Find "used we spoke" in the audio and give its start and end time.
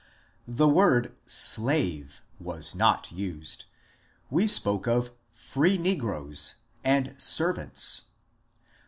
3.11-4.87